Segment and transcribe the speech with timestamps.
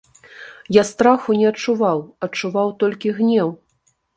[0.77, 1.99] Я страху не адчуваў,
[2.29, 3.57] адчуваў толькі гнеў.